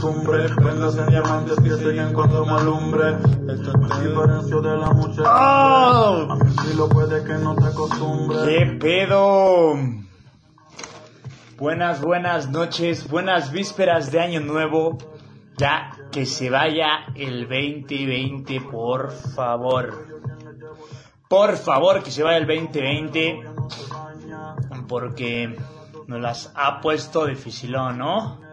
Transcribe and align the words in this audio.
costumbre. 0.00 0.48
Prendas 0.54 0.96
en 0.96 1.06
diamantes 1.06 1.56
que 1.60 1.70
siguen 1.76 2.12
cuando 2.12 2.46
me 2.46 2.52
alumbre. 2.52 3.16
Esto 3.48 3.72
te 3.72 4.08
diferencio 4.08 4.60
de 4.62 4.76
la 4.76 4.92
muchacha. 4.92 5.22
¡Oh! 5.22 6.32
A 6.32 6.36
mí 6.36 6.50
sí 6.62 6.76
lo 6.76 6.88
puede 6.88 7.22
que 7.24 7.34
no 7.34 7.54
te 7.54 7.66
acostumbre. 7.66 8.38
¿Qué 8.44 8.66
pedo? 8.78 9.74
Buenas, 11.58 12.00
buenas 12.00 12.48
noches, 12.48 13.08
buenas 13.08 13.52
vísperas 13.52 14.10
de 14.10 14.20
Año 14.20 14.40
Nuevo. 14.40 14.96
Ya 15.58 15.92
que 16.10 16.24
se 16.24 16.48
vaya 16.48 17.04
el 17.14 17.42
2020, 17.42 18.60
por 18.62 19.10
favor. 19.10 20.06
Por 21.28 21.56
favor, 21.56 22.02
que 22.02 22.10
se 22.10 22.22
vaya 22.22 22.38
el 22.38 22.46
2020. 22.46 23.40
Porque 24.88 25.54
nos 26.06 26.20
las 26.20 26.52
ha 26.56 26.80
puesto 26.80 27.26
dificilón, 27.26 27.98
¿no? 27.98 28.49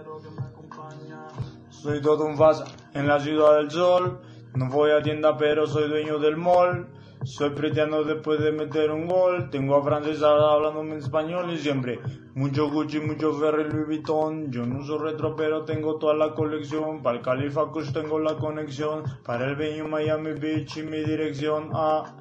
Soy 1.88 2.02
todo 2.02 2.26
un 2.26 2.36
fasa 2.36 2.66
en 2.94 3.08
la 3.08 3.18
ciudad 3.18 3.56
del 3.56 3.72
sol. 3.72 4.20
No 4.56 4.70
voy 4.70 4.92
a 4.92 5.02
tienda, 5.02 5.38
pero 5.38 5.66
soy 5.68 5.88
dueño 5.88 6.20
del 6.20 6.36
mall. 6.36 6.90
Soy 7.24 7.52
pretiano 7.52 8.04
después 8.04 8.42
de 8.42 8.52
meter 8.52 8.92
un 8.92 9.08
gol. 9.08 9.50
Tengo 9.50 9.78
a 9.78 9.82
francesa 9.82 10.28
hablando 10.32 10.82
en 10.82 10.92
español 10.92 11.50
y 11.50 11.58
siempre. 11.58 12.02
Mucho 12.36 12.70
Gucci, 12.70 13.00
mucho 13.00 13.32
Ferry 13.36 13.72
Louis 13.72 13.88
Vuitton. 13.88 14.52
Yo 14.52 14.66
no 14.66 14.84
soy 14.84 14.98
retro, 15.00 15.38
pero 15.38 15.64
tengo 15.64 15.98
toda 15.98 16.14
la 16.14 16.34
colección. 16.34 17.02
Para 17.02 17.20
el 17.20 17.24
Califa 17.24 17.68
Kush 17.68 17.94
tengo 17.94 18.20
la 18.20 18.36
conexión. 18.36 19.04
Para 19.24 19.46
el 19.46 19.56
Venue 19.56 19.88
Miami 19.88 20.34
Beach 20.34 20.76
y 20.76 20.84
mi 20.84 21.06
dirección. 21.06 21.70
Ah, 21.72 22.18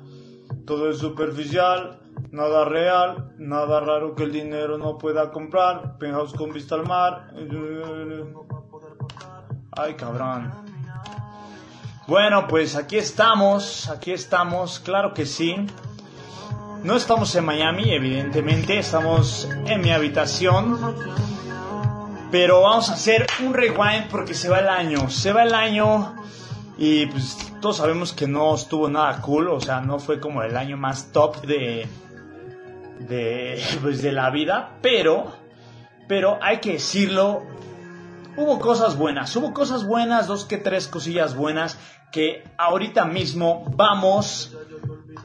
todo 0.64 0.90
es 0.90 0.98
superficial. 0.98 1.98
Nada 2.30 2.66
real, 2.66 3.34
nada 3.38 3.80
raro 3.80 4.14
que 4.14 4.22
el 4.22 4.30
dinero 4.30 4.78
no 4.78 4.96
pueda 4.96 5.32
comprar. 5.32 5.98
Penthouse 5.98 6.34
con 6.34 6.52
vista 6.52 6.76
al 6.76 6.86
mar. 6.86 7.34
Ay, 9.78 9.92
cabrón. 9.92 10.52
Bueno, 12.06 12.46
pues 12.48 12.76
aquí 12.76 12.96
estamos, 12.96 13.90
aquí 13.90 14.10
estamos, 14.12 14.80
claro 14.80 15.12
que 15.12 15.26
sí. 15.26 15.54
No 16.82 16.96
estamos 16.96 17.34
en 17.34 17.44
Miami, 17.44 17.92
evidentemente, 17.92 18.78
estamos 18.78 19.46
en 19.66 19.82
mi 19.82 19.90
habitación. 19.90 20.78
Pero 22.30 22.62
vamos 22.62 22.88
a 22.88 22.94
hacer 22.94 23.26
un 23.44 23.52
rewind 23.52 24.08
porque 24.10 24.32
se 24.32 24.48
va 24.48 24.60
el 24.60 24.68
año, 24.68 25.10
se 25.10 25.34
va 25.34 25.42
el 25.42 25.54
año 25.54 26.16
y 26.78 27.06
pues 27.06 27.36
todos 27.60 27.76
sabemos 27.76 28.14
que 28.14 28.26
no 28.26 28.54
estuvo 28.54 28.88
nada 28.88 29.20
cool, 29.20 29.48
o 29.48 29.60
sea, 29.60 29.82
no 29.82 29.98
fue 29.98 30.20
como 30.20 30.42
el 30.42 30.56
año 30.56 30.78
más 30.78 31.12
top 31.12 31.42
de 31.42 31.86
de 33.00 33.62
pues 33.82 34.00
de 34.00 34.12
la 34.12 34.30
vida, 34.30 34.78
pero 34.80 35.32
pero 36.08 36.38
hay 36.40 36.58
que 36.58 36.74
decirlo, 36.74 37.42
hubo 38.36 38.58
cosas 38.58 38.96
buenas, 38.96 39.34
hubo 39.36 39.52
cosas 39.52 39.84
buenas, 39.84 40.26
dos 40.26 40.44
que 40.44 40.58
tres 40.58 40.88
cosillas 40.88 41.34
buenas 41.34 41.78
que 42.12 42.44
ahorita 42.58 43.04
mismo 43.04 43.64
vamos 43.76 44.56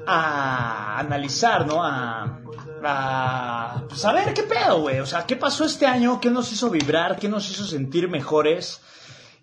a 0.07 0.99
analizar, 0.99 1.65
¿no? 1.65 1.83
A, 1.83 2.39
a 2.83 3.83
pues 3.87 4.05
qué 4.33 4.43
pedo, 4.43 4.81
güey. 4.81 4.99
O 4.99 5.05
sea, 5.05 5.25
¿qué 5.25 5.35
pasó 5.35 5.65
este 5.65 5.85
año? 5.85 6.19
¿Qué 6.19 6.29
nos 6.29 6.51
hizo 6.51 6.69
vibrar? 6.69 7.17
¿Qué 7.17 7.29
nos 7.29 7.49
hizo 7.49 7.65
sentir 7.65 8.09
mejores? 8.09 8.81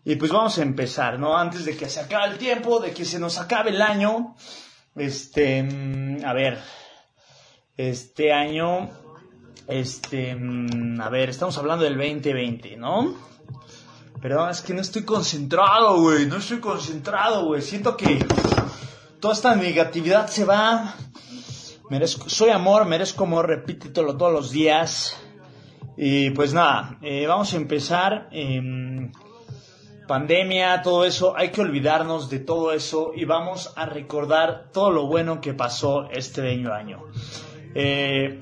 Y 0.04 0.16
pues 0.16 0.32
vamos 0.32 0.58
a 0.58 0.62
empezar, 0.62 1.18
¿no? 1.18 1.36
Antes 1.36 1.64
de 1.64 1.76
que 1.76 1.88
se 1.88 2.00
acabe 2.00 2.32
el 2.32 2.38
tiempo, 2.38 2.80
de 2.80 2.92
que 2.92 3.04
se 3.04 3.18
nos 3.18 3.38
acabe 3.38 3.70
el 3.70 3.82
año. 3.82 4.34
Este, 4.96 5.62
mm, 5.62 6.24
a 6.24 6.32
ver, 6.32 6.58
este 7.76 8.32
año, 8.32 8.90
este, 9.66 10.34
mm, 10.34 11.00
a 11.00 11.08
ver, 11.10 11.30
estamos 11.30 11.56
hablando 11.58 11.84
del 11.84 11.96
2020, 11.96 12.76
¿no? 12.76 13.14
Pero 14.20 14.48
es 14.48 14.60
que 14.60 14.74
no 14.74 14.80
estoy 14.80 15.04
concentrado, 15.04 16.00
güey. 16.00 16.26
No 16.26 16.36
estoy 16.36 16.58
concentrado, 16.58 17.46
güey. 17.46 17.62
Siento 17.62 17.96
que 17.96 18.24
toda 19.20 19.34
esta 19.34 19.54
negatividad 19.54 20.28
se 20.28 20.44
va. 20.44 20.94
Merezco, 21.90 22.28
soy 22.28 22.50
amor, 22.50 22.84
merezco 22.84 23.24
amor, 23.24 23.46
repítelo 23.46 24.16
todos 24.16 24.32
los 24.32 24.50
días. 24.50 25.16
Y 25.96 26.30
pues 26.30 26.52
nada, 26.52 26.98
eh, 27.02 27.26
vamos 27.26 27.52
a 27.54 27.56
empezar. 27.56 28.28
em, 28.32 29.10
pandemia, 30.08 30.82
todo 30.82 31.04
eso. 31.04 31.36
Hay 31.36 31.50
que 31.50 31.60
olvidarnos 31.60 32.28
de 32.28 32.40
todo 32.40 32.72
eso 32.72 33.12
y 33.14 33.24
vamos 33.24 33.72
a 33.76 33.86
recordar 33.86 34.70
todo 34.72 34.90
lo 34.90 35.06
bueno 35.06 35.40
que 35.40 35.54
pasó 35.54 36.08
este 36.10 36.40
bello 36.40 36.74
año. 36.74 37.04
Eh, 37.76 38.40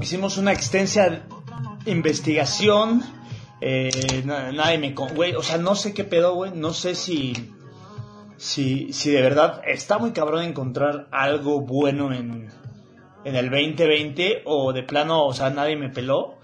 hicimos 0.00 0.36
una 0.36 0.52
extensa 0.52 1.22
investigación. 1.86 3.02
Eh, 3.60 4.22
na- 4.24 4.52
nadie 4.52 4.78
me... 4.78 4.92
Güey, 4.94 5.34
o 5.34 5.42
sea, 5.42 5.58
no 5.58 5.74
sé 5.74 5.92
qué 5.94 6.04
pedo, 6.04 6.34
güey. 6.34 6.52
No 6.54 6.72
sé 6.72 6.94
si... 6.94 7.32
Si, 8.36 8.92
si 8.94 9.10
de 9.10 9.20
verdad 9.20 9.60
está 9.66 9.98
muy 9.98 10.12
cabrón 10.12 10.44
encontrar 10.44 11.08
algo 11.12 11.60
bueno 11.60 12.10
en, 12.14 12.48
en 13.24 13.36
el 13.36 13.50
2020 13.50 14.42
o 14.46 14.72
de 14.72 14.82
plano, 14.82 15.26
o 15.26 15.34
sea, 15.34 15.50
nadie 15.50 15.76
me 15.76 15.90
peló. 15.90 16.38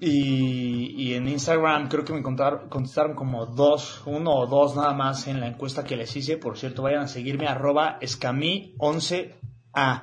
Y, 0.00 0.94
y 0.96 1.14
en 1.14 1.26
Instagram 1.26 1.88
creo 1.88 2.04
que 2.04 2.12
me 2.12 2.22
contaron- 2.22 2.68
contestaron 2.68 3.16
como 3.16 3.46
dos, 3.46 4.00
uno 4.06 4.32
o 4.32 4.46
dos 4.46 4.76
nada 4.76 4.92
más 4.94 5.26
en 5.26 5.40
la 5.40 5.48
encuesta 5.48 5.82
que 5.82 5.96
les 5.96 6.14
hice. 6.14 6.36
Por 6.36 6.56
cierto, 6.56 6.82
vayan 6.82 7.02
a 7.02 7.08
seguirme 7.08 7.48
arroba 7.48 7.98
escami11a. 8.00 10.02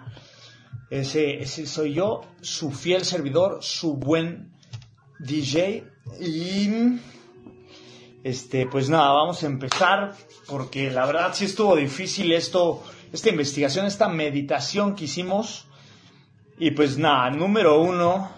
Ese, 0.89 1.39
ese 1.39 1.65
soy 1.65 1.93
yo, 1.93 2.21
su 2.41 2.71
fiel 2.71 3.05
servidor, 3.05 3.59
su 3.61 3.95
buen 3.95 4.51
DJ. 5.19 5.85
Y 6.19 6.99
este, 8.23 8.65
pues 8.65 8.89
nada, 8.89 9.11
vamos 9.11 9.43
a 9.43 9.45
empezar 9.45 10.13
porque 10.47 10.89
la 10.89 11.05
verdad 11.05 11.31
sí 11.33 11.45
estuvo 11.45 11.75
difícil 11.75 12.31
esto, 12.31 12.83
esta 13.13 13.29
investigación, 13.29 13.85
esta 13.85 14.09
meditación 14.09 14.95
que 14.95 15.05
hicimos. 15.05 15.67
Y 16.57 16.71
pues 16.71 16.97
nada, 16.97 17.29
número 17.29 17.81
uno, 17.81 18.31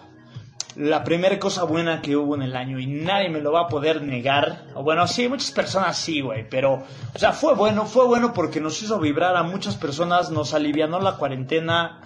la 0.76 1.04
primera 1.04 1.38
cosa 1.38 1.64
buena 1.64 2.02
que 2.02 2.16
hubo 2.16 2.34
en 2.34 2.42
el 2.42 2.54
año 2.54 2.78
y 2.78 2.86
nadie 2.86 3.30
me 3.30 3.40
lo 3.40 3.52
va 3.52 3.62
a 3.62 3.68
poder 3.68 4.02
negar. 4.02 4.66
Bueno, 4.74 5.06
sí, 5.06 5.28
muchas 5.28 5.50
personas 5.52 5.96
sí, 5.96 6.20
güey, 6.20 6.48
pero, 6.48 6.84
o 7.14 7.18
sea, 7.18 7.32
fue 7.32 7.54
bueno, 7.54 7.86
fue 7.86 8.04
bueno 8.06 8.32
porque 8.32 8.60
nos 8.60 8.82
hizo 8.82 9.00
vibrar 9.00 9.36
a 9.36 9.42
muchas 9.42 9.76
personas, 9.76 10.30
nos 10.30 10.54
alivianó 10.54 11.00
la 11.00 11.16
cuarentena, 11.16 12.00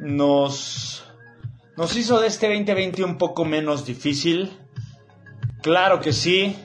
nos, 0.00 1.04
nos 1.76 1.94
hizo 1.94 2.20
de 2.20 2.28
este 2.28 2.48
2020 2.48 3.04
un 3.04 3.18
poco 3.18 3.44
menos 3.44 3.84
difícil. 3.84 4.65
Claro 5.66 6.00
que 6.00 6.12
sí, 6.12 6.56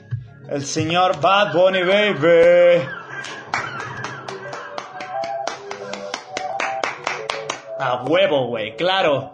el 0.47 0.63
señor 0.63 1.19
Bad 1.19 1.53
Bunny 1.53 1.81
Baby. 1.81 2.85
A 7.79 8.03
huevo, 8.03 8.45
güey, 8.45 8.75
claro. 8.75 9.31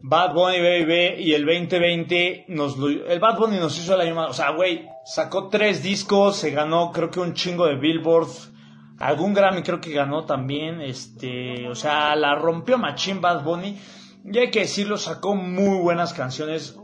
Bad 0.00 0.32
Bunny 0.32 0.58
Baby 0.62 1.22
y 1.22 1.34
el 1.34 1.44
2020 1.44 2.46
nos 2.48 2.78
lo- 2.78 2.88
el 2.88 3.20
Bad 3.20 3.36
Bunny 3.36 3.58
nos 3.58 3.78
hizo 3.78 4.00
año 4.00 4.14
más, 4.14 4.30
o 4.30 4.32
sea, 4.32 4.52
güey, 4.52 4.88
sacó 5.04 5.48
tres 5.50 5.82
discos, 5.82 6.36
se 6.36 6.50
ganó 6.52 6.90
creo 6.90 7.10
que 7.10 7.20
un 7.20 7.34
chingo 7.34 7.66
de 7.66 7.74
Billboard, 7.76 8.28
algún 9.00 9.34
Grammy 9.34 9.62
creo 9.62 9.82
que 9.82 9.92
ganó 9.92 10.24
también, 10.24 10.80
este, 10.80 11.68
o 11.68 11.74
sea, 11.74 12.16
la 12.16 12.36
rompió 12.36 12.78
machín 12.78 13.20
Bad 13.20 13.44
Bunny 13.44 13.78
y 14.24 14.38
hay 14.38 14.50
que 14.50 14.60
decirlo, 14.60 14.96
sacó 14.96 15.34
muy 15.34 15.78
buenas 15.82 16.14
canciones, 16.14 16.79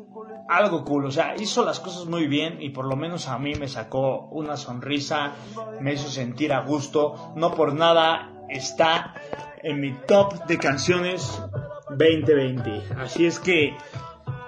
algo 0.48 0.84
cool, 0.84 1.06
o 1.06 1.10
sea, 1.10 1.34
hizo 1.36 1.64
las 1.64 1.80
cosas 1.80 2.06
muy 2.06 2.26
bien 2.26 2.58
y 2.60 2.70
por 2.70 2.84
lo 2.86 2.96
menos 2.96 3.28
a 3.28 3.38
mí 3.38 3.54
me 3.54 3.68
sacó 3.68 4.28
una 4.30 4.56
sonrisa, 4.56 5.32
me 5.80 5.94
hizo 5.94 6.08
sentir 6.08 6.52
a 6.52 6.60
gusto, 6.60 7.32
no 7.34 7.52
por 7.52 7.74
nada 7.74 8.30
está 8.48 9.14
en 9.62 9.80
mi 9.80 9.92
top 9.92 10.44
de 10.46 10.58
canciones 10.58 11.42
2020. 11.90 12.82
Así 12.98 13.26
es 13.26 13.40
que 13.40 13.76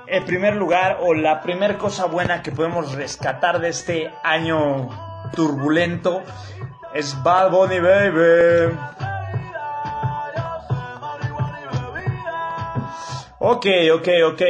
el 0.06 0.24
primer 0.24 0.56
lugar 0.56 0.98
o 1.00 1.14
la 1.14 1.40
primera 1.40 1.76
cosa 1.78 2.06
buena 2.06 2.42
que 2.42 2.52
podemos 2.52 2.92
rescatar 2.94 3.60
de 3.60 3.68
este 3.68 4.10
año 4.22 4.88
turbulento 5.34 6.22
es 6.94 7.20
Bad 7.22 7.50
Bunny 7.50 7.80
Baby. 7.80 8.78
Ok, 13.40 13.66
ok, 13.94 14.08
ok. 14.32 14.42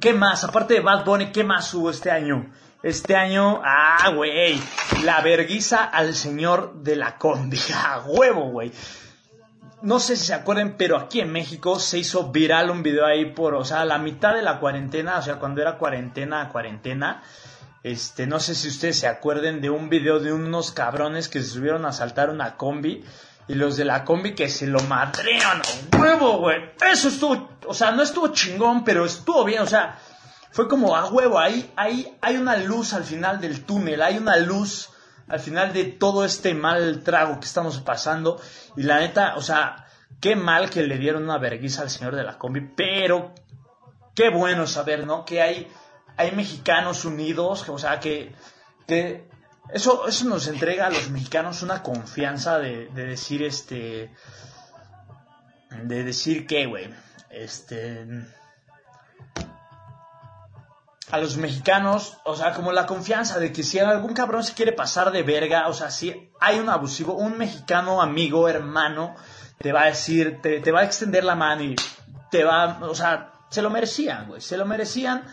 ¿Qué 0.00 0.12
más? 0.12 0.44
Aparte 0.44 0.74
de 0.74 0.80
Bad 0.80 1.04
Bunny, 1.04 1.32
¿qué 1.32 1.42
más 1.42 1.72
hubo 1.74 1.90
este 1.90 2.10
año? 2.10 2.50
Este 2.82 3.16
año, 3.16 3.60
ah, 3.64 4.10
güey, 4.14 4.60
la 5.02 5.20
verguiza 5.22 5.84
al 5.84 6.14
señor 6.14 6.74
de 6.82 6.94
la 6.94 7.18
combi. 7.18 7.58
A 7.74 8.00
huevo, 8.06 8.50
güey. 8.50 8.70
No 9.82 9.98
sé 9.98 10.16
si 10.16 10.26
se 10.26 10.34
acuerdan, 10.34 10.76
pero 10.78 10.96
aquí 10.96 11.20
en 11.20 11.32
México 11.32 11.80
se 11.80 11.98
hizo 11.98 12.30
viral 12.30 12.70
un 12.70 12.82
video 12.82 13.06
ahí 13.06 13.26
por, 13.26 13.54
o 13.54 13.64
sea, 13.64 13.84
la 13.84 13.98
mitad 13.98 14.34
de 14.34 14.42
la 14.42 14.60
cuarentena, 14.60 15.18
o 15.18 15.22
sea, 15.22 15.36
cuando 15.36 15.60
era 15.62 15.78
cuarentena, 15.78 16.48
cuarentena. 16.50 17.22
Este, 17.82 18.26
no 18.26 18.38
sé 18.38 18.54
si 18.54 18.68
ustedes 18.68 18.98
se 18.98 19.08
acuerden 19.08 19.60
de 19.60 19.70
un 19.70 19.88
video 19.88 20.20
de 20.20 20.32
unos 20.32 20.70
cabrones 20.72 21.28
que 21.28 21.40
se 21.40 21.48
subieron 21.48 21.86
a 21.86 21.92
saltar 21.92 22.30
una 22.30 22.56
combi 22.56 23.04
y 23.48 23.54
los 23.54 23.76
de 23.76 23.84
la 23.84 24.04
combi 24.04 24.34
que 24.34 24.48
se 24.48 24.66
lo 24.66 24.80
madrean 24.80 25.62
a 25.62 25.97
Eso 26.90 27.08
estuvo, 27.08 27.48
o 27.66 27.74
sea, 27.74 27.90
no 27.92 28.02
estuvo 28.02 28.28
chingón, 28.28 28.84
pero 28.84 29.04
estuvo 29.04 29.44
bien, 29.44 29.62
o 29.62 29.66
sea, 29.66 29.98
fue 30.50 30.68
como 30.68 30.96
a 30.96 31.08
huevo, 31.08 31.38
ahí, 31.38 31.72
ahí 31.76 32.16
hay 32.20 32.36
una 32.36 32.56
luz 32.56 32.94
al 32.94 33.04
final 33.04 33.40
del 33.40 33.64
túnel, 33.64 34.02
hay 34.02 34.18
una 34.18 34.36
luz 34.36 34.90
al 35.28 35.40
final 35.40 35.72
de 35.72 35.84
todo 35.84 36.24
este 36.24 36.54
mal 36.54 37.02
trago 37.02 37.38
que 37.38 37.46
estamos 37.46 37.80
pasando. 37.80 38.40
Y 38.76 38.82
la 38.82 39.00
neta, 39.00 39.34
o 39.36 39.42
sea, 39.42 39.86
qué 40.20 40.36
mal 40.36 40.70
que 40.70 40.82
le 40.82 40.98
dieron 40.98 41.24
una 41.24 41.38
vergüenza 41.38 41.82
al 41.82 41.90
señor 41.90 42.16
de 42.16 42.24
la 42.24 42.38
combi, 42.38 42.62
pero 42.74 43.34
qué 44.14 44.30
bueno 44.30 44.66
saber, 44.66 45.06
¿no? 45.06 45.24
Que 45.24 45.42
hay, 45.42 45.70
hay 46.16 46.32
mexicanos 46.32 47.04
unidos, 47.04 47.68
o 47.68 47.78
sea, 47.78 48.00
que, 48.00 48.34
eso, 49.70 50.08
eso 50.08 50.24
nos 50.24 50.48
entrega 50.48 50.86
a 50.86 50.90
los 50.90 51.10
mexicanos 51.10 51.62
una 51.62 51.82
confianza 51.82 52.58
de 52.58 52.88
decir, 52.88 53.42
este, 53.42 54.10
de 55.70 56.04
decir 56.04 56.46
que, 56.46 56.66
güey, 56.66 56.88
este 57.30 58.06
a 61.10 61.18
los 61.18 61.36
mexicanos, 61.38 62.18
o 62.24 62.36
sea, 62.36 62.52
como 62.52 62.72
la 62.72 62.86
confianza 62.86 63.38
de 63.38 63.52
que 63.52 63.62
si 63.62 63.78
algún 63.78 64.12
cabrón 64.12 64.44
se 64.44 64.54
quiere 64.54 64.72
pasar 64.72 65.10
de 65.10 65.22
verga, 65.22 65.68
o 65.68 65.72
sea, 65.72 65.90
si 65.90 66.30
hay 66.38 66.58
un 66.58 66.68
abusivo, 66.68 67.14
un 67.14 67.38
mexicano 67.38 68.02
amigo, 68.02 68.48
hermano, 68.48 69.14
te 69.58 69.72
va 69.72 69.82
a 69.82 69.86
decir, 69.86 70.40
te, 70.42 70.70
va 70.70 70.80
a 70.80 70.84
extender 70.84 71.24
la 71.24 71.34
mano 71.34 71.62
y 71.62 71.76
te 72.30 72.44
va, 72.44 72.78
o 72.82 72.94
sea, 72.94 73.32
se 73.48 73.62
lo 73.62 73.70
merecían, 73.70 74.28
güey, 74.28 74.40
se 74.40 74.58
lo 74.58 74.66
merecían. 74.66 75.24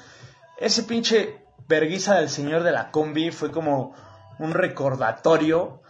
Ese 0.57 0.83
pinche 0.83 1.45
verguiza 1.67 2.15
del 2.15 2.29
señor 2.29 2.63
de 2.63 2.71
la 2.71 2.91
combi 2.91 3.31
fue 3.31 3.51
como 3.51 3.93
un 4.39 4.53
recordatorio 4.53 5.81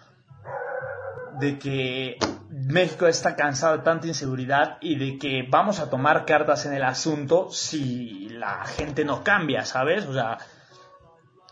de 1.39 1.59
que 1.59 2.17
México 2.55 3.05
está 3.05 3.35
cansado 3.35 3.77
de 3.77 3.83
tanta 3.83 4.07
inseguridad 4.07 4.77
y 4.79 4.95
de 4.95 5.19
que 5.19 5.45
vamos 5.49 5.79
a 5.79 5.89
tomar 5.89 6.25
cartas 6.25 6.65
en 6.65 6.73
el 6.73 6.83
asunto 6.83 7.49
si 7.51 8.29
la 8.29 8.63
gente 8.65 9.03
no 9.03 9.25
cambia, 9.25 9.65
¿sabes? 9.65 10.05
O 10.05 10.13
sea, 10.13 10.37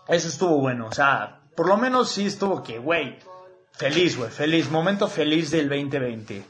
eso 0.08 0.28
estuvo 0.30 0.60
bueno. 0.60 0.88
O 0.88 0.94
sea, 0.94 1.42
por 1.58 1.68
lo 1.68 1.76
menos 1.76 2.10
sí 2.10 2.28
estuvo 2.28 2.64
que, 2.64 2.80
güey, 2.80 3.20
feliz, 3.74 4.16
güey, 4.18 4.32
feliz, 4.32 4.72
momento 4.72 5.10
feliz 5.10 5.52
del 5.52 5.68
2020. 5.68 6.46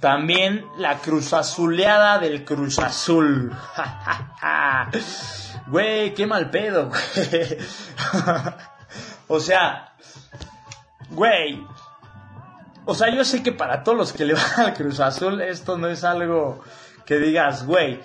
También 0.00 0.66
la 0.78 0.98
cruz 0.98 1.32
azuleada 1.32 2.18
del 2.18 2.44
Cruz 2.44 2.80
Azul. 2.80 3.52
Güey, 5.66 6.14
qué 6.14 6.26
mal 6.26 6.48
pedo, 6.48 6.90
o 9.28 9.38
sea, 9.38 9.92
güey, 11.10 11.62
o 12.90 12.94
sea, 12.94 13.14
yo 13.14 13.22
sé 13.22 13.42
que 13.42 13.52
para 13.52 13.82
todos 13.84 13.98
los 13.98 14.12
que 14.14 14.24
le 14.24 14.32
van 14.32 14.60
al 14.60 14.72
Cruz 14.72 14.98
Azul, 15.00 15.42
esto 15.42 15.76
no 15.76 15.88
es 15.88 16.04
algo 16.04 16.62
que 17.04 17.18
digas, 17.18 17.66
güey, 17.66 18.00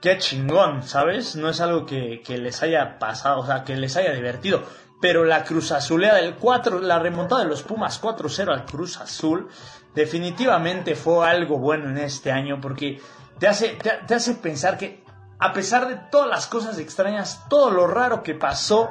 qué 0.00 0.18
chingón, 0.18 0.82
¿sabes? 0.82 1.36
No 1.36 1.48
es 1.48 1.60
algo 1.60 1.86
que, 1.86 2.20
les 2.26 2.60
haya 2.64 2.98
pasado, 2.98 3.38
o 3.38 3.46
sea, 3.46 3.62
que 3.62 3.76
les 3.76 3.96
haya 3.96 4.12
divertido. 4.12 4.64
Pero 5.00 5.24
la 5.24 5.44
Cruz 5.44 5.70
Azulea 5.70 6.16
del 6.16 6.34
4, 6.34 6.80
la 6.80 6.98
remontada 6.98 7.42
de 7.42 7.48
los 7.48 7.62
Pumas 7.62 8.02
4-0 8.02 8.52
al 8.52 8.64
Cruz 8.64 8.98
Azul, 8.98 9.48
definitivamente 9.94 10.96
fue 10.96 11.28
algo 11.28 11.58
bueno 11.58 11.88
en 11.88 11.98
este 11.98 12.32
año 12.32 12.60
porque 12.60 13.00
te 13.38 13.46
hace, 13.46 13.78
te 14.08 14.12
hace 14.12 14.34
pensar 14.34 14.76
que 14.76 15.04
a 15.38 15.52
pesar 15.52 15.86
de 15.86 15.94
todas 16.10 16.28
las 16.28 16.48
cosas 16.48 16.80
extrañas, 16.80 17.44
todo 17.48 17.70
lo 17.70 17.86
raro 17.86 18.24
que 18.24 18.34
pasó, 18.34 18.90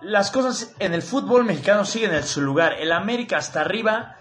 las 0.00 0.30
cosas 0.30 0.74
en 0.78 0.94
el 0.94 1.02
fútbol 1.02 1.44
mexicano 1.44 1.84
siguen 1.84 2.14
en 2.14 2.24
su 2.24 2.40
lugar. 2.40 2.74
El 2.78 2.92
América 2.92 3.38
está 3.38 3.62
arriba 3.62 4.16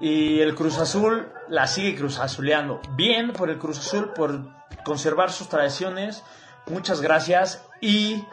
y 0.00 0.40
el 0.40 0.54
Cruz 0.54 0.78
Azul 0.78 1.28
la 1.48 1.66
sigue 1.66 1.96
Cruz 1.96 2.18
Azuleando. 2.18 2.80
Bien 2.96 3.32
por 3.32 3.50
el 3.50 3.58
Cruz 3.58 3.78
Azul 3.78 4.12
por 4.12 4.40
conservar 4.84 5.30
sus 5.30 5.48
tradiciones. 5.48 6.24
Muchas 6.66 7.00
gracias. 7.00 7.64
Y 7.80 8.24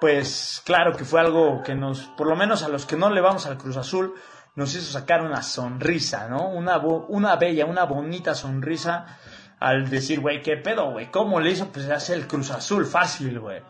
pues 0.00 0.62
claro 0.64 0.96
que 0.96 1.04
fue 1.04 1.20
algo 1.20 1.62
que 1.62 1.74
nos, 1.74 2.00
por 2.16 2.26
lo 2.26 2.36
menos 2.36 2.62
a 2.62 2.68
los 2.68 2.86
que 2.86 2.96
no 2.96 3.10
le 3.10 3.20
vamos 3.20 3.46
al 3.46 3.58
Cruz 3.58 3.76
Azul, 3.76 4.14
nos 4.54 4.74
hizo 4.74 4.90
sacar 4.90 5.22
una 5.22 5.42
sonrisa, 5.42 6.28
¿no? 6.28 6.48
Una, 6.48 6.78
una 6.78 7.36
bella, 7.36 7.66
una 7.66 7.84
bonita 7.84 8.34
sonrisa 8.34 9.18
al 9.60 9.88
decir, 9.90 10.20
güey, 10.20 10.42
¿qué 10.42 10.56
pedo, 10.56 10.92
güey? 10.92 11.10
¿Cómo 11.10 11.40
le 11.40 11.50
hizo? 11.50 11.68
Pues 11.68 11.88
hace 11.90 12.14
el 12.14 12.26
Cruz 12.26 12.50
Azul, 12.50 12.86
fácil, 12.86 13.40
güey. 13.40 13.62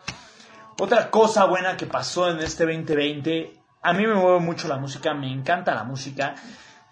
Otra 0.79 1.11
cosa 1.11 1.47
buena 1.47 1.77
que 1.79 1.87
pasó 1.87 2.31
en 2.31 2.39
este 2.41 2.67
2020, 2.67 3.59
a 3.81 3.93
mí 3.95 4.07
me 4.07 4.15
mueve 4.15 4.41
mucho 4.41 4.69
la 4.69 4.77
música, 4.77 5.15
me 5.15 5.33
encanta 5.33 5.75
la 5.75 5.85
música 5.85 6.35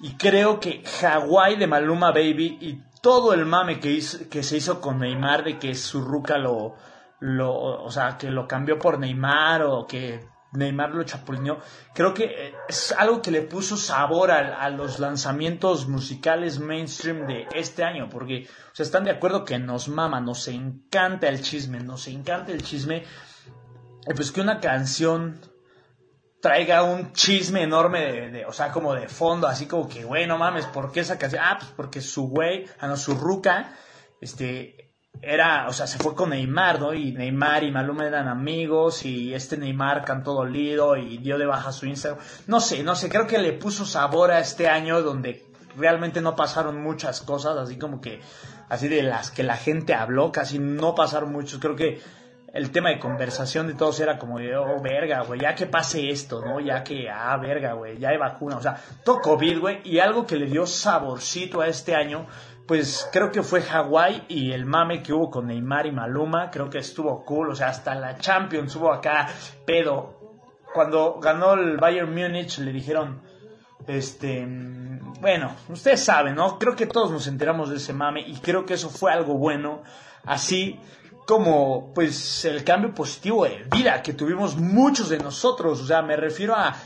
y 0.01 0.17
creo 0.17 0.59
que 0.59 0.83
Hawaii 1.03 1.57
de 1.57 1.67
Maluma 1.67 2.11
Baby 2.11 2.57
y 2.63 2.83
todo 3.03 3.35
el 3.35 3.45
mame 3.45 3.81
que, 3.81 4.03
que 4.31 4.43
se 4.43 4.57
hizo 4.57 4.81
con 4.81 5.01
Neymar 5.01 5.45
de 5.45 5.59
que 5.59 5.75
su 5.75 6.01
ruca 6.01 6.39
lo, 6.39 6.77
o 7.21 7.91
sea, 7.91 8.17
que 8.17 8.31
lo 8.31 8.49
cambió 8.49 8.79
por 8.79 8.99
Neymar 8.99 9.65
o 9.65 9.87
que 9.87 10.27
Neymar 10.53 10.95
lo 10.95 11.03
chapulineó, 11.03 11.59
creo 11.93 12.15
que 12.15 12.55
es 12.67 12.93
algo 12.93 13.21
que 13.21 13.31
le 13.31 13.43
puso 13.43 13.77
sabor 13.77 14.31
a, 14.31 14.71
los 14.71 14.99
lanzamientos 14.99 15.89
musicales 15.89 16.59
mainstream 16.59 17.27
de 17.27 17.49
este 17.53 17.85
año, 17.85 18.09
porque, 18.09 18.49
o 18.79 18.83
están 18.83 19.05
de 19.05 19.11
acuerdo 19.11 19.45
que 19.45 19.59
nos 19.59 19.89
mama, 19.89 20.21
nos 20.21 20.49
encanta 20.49 21.29
el 21.29 21.43
chisme, 21.43 21.81
nos 21.81 22.09
encanta 22.09 22.53
el 22.53 22.63
chisme 22.63 23.05
pues 24.15 24.33
que 24.33 24.41
una 24.41 24.61
canción 24.61 25.41
traiga 26.41 26.83
un 26.83 27.13
chisme 27.13 27.63
enorme 27.63 28.31
de, 28.31 28.45
o 28.45 28.53
sea, 28.53 28.71
como 28.71 28.95
de 28.95 29.09
fondo, 29.09 29.47
así 29.47 29.67
como 29.67 29.89
que, 29.89 30.05
güey, 30.05 30.27
no 30.27 30.37
mames, 30.37 30.67
¿por 30.67 30.93
qué 30.93 31.01
esa 31.01 31.19
canción? 31.19 31.43
Ah, 31.43 31.57
pues 31.59 31.73
porque 31.75 32.01
su 32.03 32.29
güey, 32.29 32.67
ah, 32.81 32.87
no, 32.87 32.99
su 32.99 33.15
ruca, 33.15 33.75
este, 34.21 34.93
era, 35.23 35.69
o 35.69 35.73
sea, 35.73 35.87
se 35.87 35.99
fue 35.99 36.15
con 36.15 36.31
Neymar, 36.31 36.81
¿no? 36.81 36.93
Y 36.93 37.13
Neymar 37.13 37.65
y 37.65 37.71
Maluma 37.71 38.07
eran 38.07 38.29
amigos 38.29 39.07
y 39.07 39.33
este 39.33 39.57
Neymar 39.57 40.05
cantó 40.05 40.35
dolido 40.35 40.97
y 40.97 41.19
dio 41.19 41.39
de 41.39 41.47
baja 41.47 41.73
su 41.73 41.87
Instagram. 41.87 42.23
No 42.47 42.61
sé, 42.61 42.83
no 42.83 42.95
sé, 42.95 43.09
creo 43.09 43.27
que 43.27 43.39
le 43.39 43.55
puso 43.55 43.87
sabor 43.87 44.31
a 44.31 44.41
este 44.41 44.69
año 44.69 45.01
donde 45.03 45.47
realmente 45.77 46.21
no 46.21 46.37
pasaron 46.37 46.83
muchas 46.83 47.23
cosas, 47.23 47.57
así 47.57 47.79
como 47.79 48.01
que, 48.01 48.21
así 48.69 48.89
de 48.89 49.03
las 49.03 49.31
que 49.31 49.43
la 49.45 49.57
gente 49.57 49.95
habló, 49.95 50.31
casi 50.31 50.59
no 50.59 50.95
pasaron 50.95 51.33
muchos. 51.33 51.59
Creo 51.59 51.77
que 51.77 52.03
el 52.55 52.71
tema 52.71 52.91
de 52.91 53.01
conversación 53.01 53.67
de 53.67 53.75
todos 53.75 53.99
era 53.99 54.17
como 54.17 54.37
oh, 54.37 54.81
verga, 54.81 55.23
güey, 55.23 55.41
ya 55.41 55.57
que 55.57 55.67
pase 55.67 56.09
esto, 56.09 56.41
¿no? 56.41 56.61
Ya 56.61 56.85
que, 56.85 57.11
ah, 57.11 57.37
verga, 57.37 57.73
güey, 57.73 57.99
ya 57.99 58.11
hay 58.11 58.17
vacuna, 58.17 58.57
o 58.57 58.63
sea, 58.63 58.77
todo 59.05 59.21
COVID, 59.21 59.59
güey, 59.59 59.81
y 59.83 59.99
algo 59.99 60.25
que 60.25 60.37
le 60.37 60.47
dio 60.47 60.65
saborcito 60.65 61.61
a 61.61 61.67
este 61.67 61.97
año, 61.97 62.27
pues 62.65 63.09
creo 63.13 63.33
que 63.33 63.43
fue 63.43 63.61
Hawái 63.61 64.27
y 64.29 64.53
el 64.53 64.67
mame 64.67 65.03
que 65.03 65.13
hubo 65.13 65.31
con 65.31 65.49
Neymar 65.49 65.87
y 65.87 65.93
Maluma, 65.93 66.51
creo 66.53 66.71
que 66.71 66.79
estuvo 66.79 67.25
cool, 67.25 67.51
o 67.51 67.55
sea, 67.57 67.69
hasta 67.69 67.97
la 67.97 68.19
Champions 68.19 68.77
hubo 68.77 68.93
acá 68.93 69.29
pedo. 69.67 70.21
Cuando 70.73 71.19
ganó 71.21 71.55
el 71.55 71.77
Bayern 71.77 72.15
Múnich 72.15 72.59
le 72.59 72.73
dijeron, 72.73 73.21
este, 73.89 74.47
bueno, 75.21 75.55
ustedes 75.69 76.05
saben, 76.05 76.37
¿no? 76.37 76.59
Creo 76.59 76.77
que 76.77 76.87
todos 76.87 77.11
nos 77.11 77.27
enteramos 77.27 77.71
de 77.71 77.77
ese 77.77 77.93
mame 77.93 78.21
y 78.21 78.37
creo 78.37 78.65
que 78.65 78.75
eso 78.75 78.91
fue 78.91 79.13
algo 79.13 79.37
bueno. 79.37 79.83
Así 80.25 80.81
como 81.27 81.93
pues 81.95 82.45
el 82.45 82.65
cambio 82.65 82.95
positivo 82.95 83.45
de 83.45 83.65
vida 83.71 84.03
que 84.03 84.13
tuvimos 84.13 84.57
muchos 84.57 85.09
de 85.09 85.19
nosotros, 85.19 85.81
o 85.81 85.87
sea, 85.87 86.03
me 86.03 86.17
refiero 86.17 86.55
a, 86.55 86.77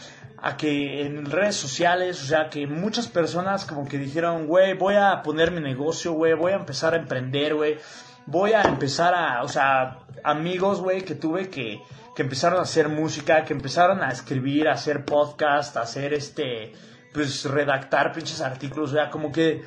a 0.41 0.57
que 0.57 1.03
en 1.03 1.27
redes 1.27 1.57
sociales, 1.57 2.23
o 2.23 2.27
sea, 2.27 2.49
que 2.49 2.67
muchas 2.67 3.09
personas 3.09 3.65
como 3.65 3.89
que 3.89 3.99
dijeron, 3.99 4.47
güey, 4.47 4.75
voy 4.75 4.95
a 4.95 5.23
poner 5.23 5.51
mi 5.51 5.61
negocio, 5.61 6.13
güey, 6.13 6.35
voy 6.35 6.53
a 6.53 6.57
empezar 6.57 6.95
a 6.95 6.99
emprender, 6.99 7.55
güey, 7.55 7.79
voy 8.27 8.53
a 8.53 8.63
empezar 8.63 9.15
a, 9.15 9.43
o 9.43 9.49
sea, 9.49 9.99
amigos, 10.23 10.81
güey, 10.81 11.03
que 11.03 11.17
tuve 11.17 11.49
que, 11.49 11.83
que 12.15 12.23
empezaron 12.23 12.61
a 12.61 12.63
hacer 12.63 12.89
música, 12.89 13.45
que 13.45 13.55
empezaron 13.55 14.03
a 14.03 14.11
escribir, 14.11 14.69
a 14.69 14.75
hacer 14.75 15.05
podcast, 15.05 15.77
a 15.77 15.83
hacer 15.83 16.15
este, 16.15 16.73
pues 17.13 17.45
redactar 17.45 18.13
pinches 18.13 18.41
artículos, 18.41 18.91
o 18.91 18.95
sea, 18.95 19.11
como 19.11 19.33
que 19.33 19.65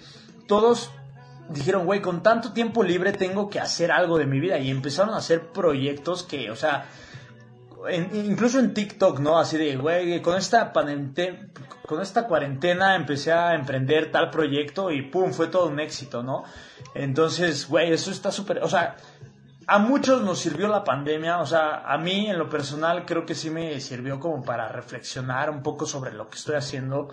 todos 0.48 0.92
dijeron, 1.54 1.86
güey, 1.86 2.02
con 2.02 2.24
tanto 2.24 2.54
tiempo 2.54 2.84
libre 2.84 3.12
tengo 3.12 3.50
que 3.50 3.60
hacer 3.60 3.92
algo 3.92 4.18
de 4.18 4.26
mi 4.26 4.40
vida. 4.40 4.58
Y 4.60 4.70
empezaron 4.70 5.14
a 5.14 5.18
hacer 5.18 5.48
proyectos 5.48 6.24
que, 6.24 6.52
o 6.52 6.56
sea, 6.56 6.86
incluso 8.14 8.60
en 8.60 8.74
TikTok, 8.74 9.20
¿no? 9.20 9.40
Así 9.40 9.58
de, 9.58 9.76
güey, 9.78 10.22
con 10.22 10.38
esta, 10.38 10.72
con 10.72 12.02
esta 12.02 12.28
cuarentena 12.28 12.96
empecé 12.96 13.32
a 13.32 13.56
emprender 13.56 14.12
tal 14.12 14.30
proyecto 14.30 14.92
y 14.92 15.02
pum, 15.02 15.32
fue 15.32 15.48
todo 15.48 15.68
un 15.68 15.80
éxito, 15.80 16.24
¿no? 16.24 16.44
Entonces, 16.94 17.68
güey, 17.68 17.92
eso 17.92 18.12
está 18.12 18.32
súper, 18.32 18.60
o 18.64 18.70
sea, 18.70 18.98
a 19.68 19.78
muchos 19.78 20.24
nos 20.24 20.40
sirvió 20.40 20.68
la 20.68 20.84
pandemia, 20.84 21.40
o 21.40 21.46
sea, 21.46 21.84
a 21.86 21.98
mí 21.98 22.28
en 22.28 22.38
lo 22.38 22.50
personal 22.50 23.06
creo 23.06 23.26
que 23.26 23.36
sí 23.36 23.50
me 23.50 23.80
sirvió 23.80 24.20
como 24.20 24.44
para 24.44 24.68
reflexionar 24.70 25.50
un 25.50 25.62
poco 25.62 25.86
sobre 25.86 26.14
lo 26.14 26.30
que 26.30 26.38
estoy 26.38 26.56
haciendo, 26.56 27.10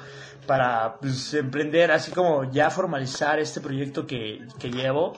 para 0.46 0.98
pues, 0.98 1.34
emprender, 1.34 1.92
así 1.92 2.10
como 2.10 2.50
ya 2.50 2.70
formalizar 2.70 3.38
este 3.38 3.60
proyecto 3.60 4.06
que, 4.06 4.46
que 4.58 4.70
llevo. 4.70 5.14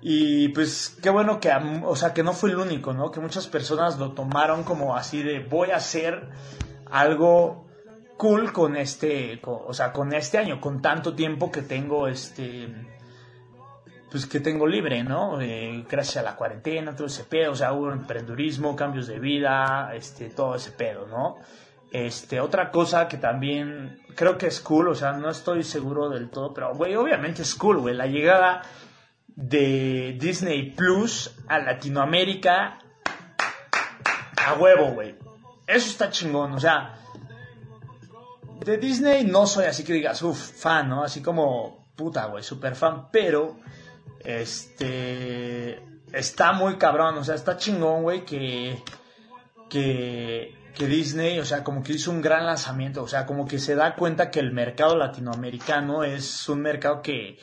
Y 0.00 0.48
pues 0.48 0.96
qué 1.02 1.10
bueno 1.10 1.40
que, 1.40 1.50
o 1.84 1.96
sea, 1.96 2.14
que 2.14 2.22
no 2.22 2.32
fue 2.32 2.50
el 2.50 2.56
único, 2.56 2.92
¿no? 2.94 3.10
Que 3.10 3.20
muchas 3.20 3.48
personas 3.48 3.98
lo 3.98 4.12
tomaron 4.12 4.62
como 4.62 4.96
así 4.96 5.22
de 5.22 5.40
voy 5.40 5.72
a 5.72 5.76
hacer 5.76 6.28
algo 6.90 7.66
cool 8.16 8.52
con 8.52 8.76
este, 8.76 9.40
o 9.44 9.74
sea, 9.74 9.92
con 9.92 10.12
este 10.12 10.38
año, 10.38 10.60
con 10.60 10.80
tanto 10.80 11.14
tiempo 11.14 11.50
que 11.50 11.62
tengo 11.62 12.08
este 12.08 12.68
pues 14.10 14.26
que 14.26 14.40
tengo 14.40 14.66
libre, 14.66 15.04
¿no? 15.04 15.40
Eh, 15.40 15.84
gracias 15.88 16.18
a 16.18 16.22
la 16.22 16.36
cuarentena, 16.36 16.94
todo 16.96 17.06
ese 17.06 17.24
pedo, 17.24 17.52
o 17.52 17.54
sea, 17.54 17.72
hubo 17.72 17.92
emprendurismo, 17.92 18.74
cambios 18.74 19.06
de 19.06 19.18
vida, 19.18 19.90
este, 19.94 20.30
todo 20.30 20.54
ese 20.54 20.72
pedo, 20.72 21.06
¿no? 21.06 21.36
Este, 21.90 22.40
otra 22.40 22.70
cosa 22.70 23.08
que 23.08 23.16
también 23.16 24.00
creo 24.14 24.36
que 24.36 24.46
es 24.46 24.60
cool, 24.60 24.88
o 24.88 24.94
sea, 24.94 25.12
no 25.12 25.30
estoy 25.30 25.62
seguro 25.62 26.08
del 26.08 26.30
todo, 26.30 26.52
pero, 26.52 26.74
güey, 26.74 26.94
obviamente 26.96 27.42
es 27.42 27.54
cool, 27.54 27.78
güey, 27.78 27.94
la 27.94 28.06
llegada 28.06 28.62
de 29.26 30.16
Disney 30.18 30.70
Plus 30.72 31.34
a 31.46 31.58
Latinoamérica 31.58 32.78
a 34.44 34.54
huevo, 34.54 34.92
güey. 34.92 35.16
Eso 35.66 35.90
está 35.90 36.10
chingón, 36.10 36.52
o 36.52 36.60
sea, 36.60 36.94
de 38.64 38.78
Disney 38.78 39.24
no 39.24 39.46
soy 39.46 39.66
así 39.66 39.84
que 39.84 39.92
digas, 39.92 40.22
uff, 40.22 40.38
fan, 40.38 40.88
¿no? 40.88 41.04
Así 41.04 41.22
como, 41.22 41.88
puta, 41.94 42.26
güey, 42.26 42.42
super 42.42 42.74
fan, 42.74 43.08
pero, 43.10 43.58
este, 44.24 45.82
está 46.12 46.52
muy 46.52 46.76
cabrón, 46.76 47.18
o 47.18 47.24
sea, 47.24 47.34
está 47.34 47.56
chingón, 47.56 48.02
güey, 48.02 48.24
que, 48.24 48.82
que, 49.68 50.54
que 50.74 50.86
Disney, 50.86 51.38
o 51.38 51.44
sea, 51.44 51.64
como 51.64 51.82
que 51.82 51.92
hizo 51.92 52.10
un 52.10 52.20
gran 52.20 52.46
lanzamiento, 52.46 53.02
o 53.02 53.08
sea, 53.08 53.26
como 53.26 53.46
que 53.46 53.58
se 53.58 53.74
da 53.74 53.94
cuenta 53.94 54.30
que 54.30 54.40
el 54.40 54.52
mercado 54.52 54.96
latinoamericano 54.96 56.04
es 56.04 56.48
un 56.48 56.60
mercado 56.60 57.02
que 57.02 57.38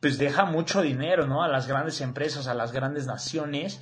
pues 0.00 0.18
deja 0.18 0.44
mucho 0.44 0.80
dinero, 0.80 1.26
¿no? 1.26 1.42
A 1.42 1.48
las 1.48 1.66
grandes 1.66 2.00
empresas, 2.00 2.46
a 2.46 2.54
las 2.54 2.72
grandes 2.72 3.06
naciones. 3.06 3.80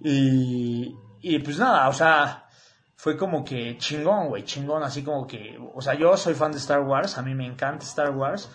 Y, 0.00 0.94
y 1.20 1.40
pues 1.40 1.58
nada, 1.58 1.88
o 1.88 1.92
sea, 1.92 2.46
fue 2.94 3.16
como 3.16 3.44
que 3.44 3.76
chingón, 3.78 4.28
güey, 4.28 4.44
chingón, 4.44 4.82
así 4.84 5.02
como 5.02 5.26
que, 5.26 5.58
o 5.74 5.80
sea, 5.80 5.94
yo 5.94 6.16
soy 6.16 6.34
fan 6.34 6.52
de 6.52 6.58
Star 6.58 6.80
Wars, 6.80 7.18
a 7.18 7.22
mí 7.22 7.34
me 7.34 7.46
encanta 7.46 7.84
Star 7.84 8.10
Wars. 8.10 8.50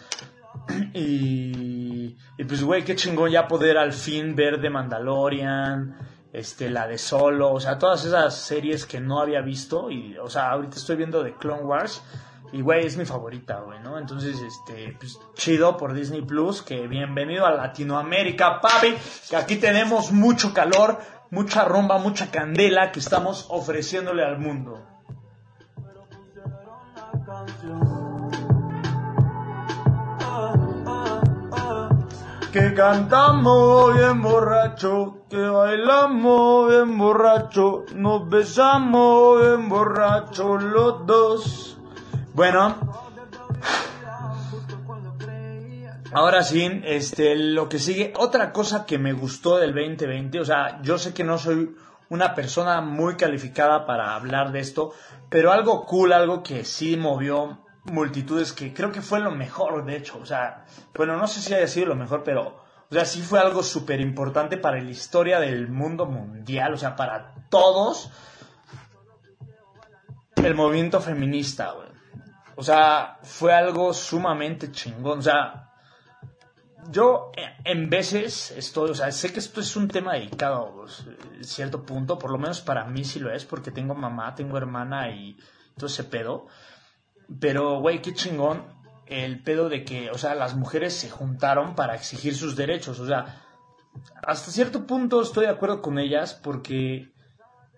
Y, 0.93 2.15
y 2.37 2.43
pues, 2.47 2.63
güey, 2.63 2.83
qué 2.83 2.95
chingón 2.95 3.31
ya 3.31 3.47
poder 3.47 3.77
al 3.77 3.93
fin 3.93 4.35
ver 4.35 4.61
The 4.61 4.69
Mandalorian, 4.69 5.97
este, 6.31 6.69
la 6.69 6.87
de 6.87 6.97
Solo, 6.97 7.51
o 7.51 7.59
sea, 7.59 7.77
todas 7.77 8.05
esas 8.05 8.35
series 8.35 8.85
que 8.85 8.99
no 8.99 9.19
había 9.19 9.41
visto 9.41 9.91
y, 9.91 10.17
o 10.17 10.29
sea, 10.29 10.51
ahorita 10.51 10.77
estoy 10.77 10.95
viendo 10.95 11.23
The 11.23 11.35
Clone 11.35 11.63
Wars 11.63 12.01
y, 12.51 12.61
güey, 12.61 12.85
es 12.85 12.97
mi 12.97 13.05
favorita, 13.05 13.61
güey, 13.61 13.79
¿no? 13.79 13.97
Entonces, 13.97 14.39
este, 14.39 14.95
pues, 14.99 15.19
chido 15.33 15.75
por 15.75 15.93
Disney 15.93 16.21
Plus, 16.21 16.61
que 16.61 16.87
bienvenido 16.87 17.47
a 17.47 17.51
Latinoamérica, 17.51 18.61
papi, 18.61 18.95
que 19.29 19.35
aquí 19.35 19.55
tenemos 19.55 20.11
mucho 20.11 20.53
calor, 20.53 20.99
mucha 21.31 21.65
rumba, 21.65 21.97
mucha 21.97 22.29
candela 22.29 22.91
que 22.91 22.99
estamos 22.99 23.47
ofreciéndole 23.49 24.23
al 24.23 24.37
mundo. 24.37 24.92
Que 32.53 32.71
cantamos 32.75 33.95
bien 33.95 34.21
borracho, 34.21 35.25
que 35.27 35.41
bailamos 35.41 36.69
bien 36.69 36.99
borracho, 36.99 37.83
nos 37.95 38.29
besamos 38.29 39.41
bien 39.41 39.67
borracho 39.67 40.57
los 40.59 41.03
dos. 41.07 41.77
Bueno, 42.35 42.77
ahora 46.13 46.43
sí, 46.43 46.79
este, 46.83 47.35
lo 47.35 47.67
que 47.67 47.79
sigue, 47.79 48.13
otra 48.17 48.53
cosa 48.53 48.85
que 48.85 48.99
me 48.99 49.13
gustó 49.13 49.57
del 49.57 49.73
2020, 49.73 50.39
o 50.39 50.45
sea, 50.45 50.79
yo 50.83 50.99
sé 50.99 51.11
que 51.11 51.23
no 51.23 51.39
soy 51.39 51.75
una 52.09 52.35
persona 52.35 52.81
muy 52.81 53.15
calificada 53.15 53.87
para 53.87 54.13
hablar 54.13 54.51
de 54.51 54.59
esto, 54.59 54.93
pero 55.27 55.51
algo 55.51 55.87
cool, 55.87 56.13
algo 56.13 56.43
que 56.43 56.65
sí 56.65 56.97
movió 56.97 57.62
multitudes 57.85 58.53
que 58.53 58.73
creo 58.73 58.91
que 58.91 59.01
fue 59.01 59.19
lo 59.19 59.31
mejor, 59.31 59.83
de 59.85 59.97
hecho. 59.97 60.19
O 60.19 60.25
sea, 60.25 60.65
bueno, 60.93 61.17
no 61.17 61.27
sé 61.27 61.41
si 61.41 61.53
haya 61.53 61.67
sido 61.67 61.87
lo 61.87 61.95
mejor, 61.95 62.23
pero, 62.23 62.63
o 62.89 62.93
sea, 62.93 63.05
sí 63.05 63.21
fue 63.21 63.39
algo 63.39 63.63
súper 63.63 63.99
importante 64.01 64.57
para 64.57 64.81
la 64.81 64.89
historia 64.89 65.39
del 65.39 65.67
mundo 65.67 66.05
mundial, 66.05 66.73
o 66.73 66.77
sea, 66.77 66.95
para 66.95 67.33
todos. 67.49 68.09
El 70.35 70.55
movimiento 70.55 70.99
feminista. 70.99 71.73
O 72.55 72.63
sea, 72.63 73.19
fue 73.23 73.53
algo 73.53 73.93
sumamente 73.93 74.71
chingón. 74.71 75.19
O 75.19 75.21
sea, 75.21 75.71
yo 76.89 77.31
en 77.63 77.89
veces 77.89 78.51
estoy, 78.51 78.91
o 78.91 78.95
sea, 78.95 79.11
sé 79.11 79.31
que 79.31 79.39
esto 79.39 79.61
es 79.61 79.75
un 79.75 79.87
tema 79.87 80.13
delicado, 80.13 80.73
pues, 80.75 81.05
cierto 81.41 81.83
punto, 81.83 82.17
por 82.19 82.31
lo 82.31 82.37
menos 82.37 82.61
para 82.61 82.85
mí 82.85 83.03
sí 83.03 83.19
lo 83.19 83.31
es, 83.31 83.45
porque 83.45 83.71
tengo 83.71 83.95
mamá, 83.95 84.35
tengo 84.35 84.57
hermana 84.57 85.09
y 85.11 85.37
todo 85.77 85.87
ese 85.87 86.03
pedo. 86.03 86.47
Pero, 87.39 87.79
güey, 87.79 88.01
qué 88.01 88.13
chingón 88.13 88.63
el 89.07 89.43
pedo 89.43 89.69
de 89.69 89.83
que, 89.83 90.09
o 90.11 90.17
sea, 90.17 90.35
las 90.35 90.55
mujeres 90.55 90.93
se 90.93 91.09
juntaron 91.09 91.75
para 91.75 91.95
exigir 91.95 92.35
sus 92.35 92.55
derechos. 92.55 92.99
O 92.99 93.05
sea, 93.05 93.41
hasta 94.25 94.51
cierto 94.51 94.85
punto 94.87 95.21
estoy 95.21 95.45
de 95.45 95.51
acuerdo 95.51 95.81
con 95.81 95.99
ellas 95.99 96.33
porque 96.33 97.11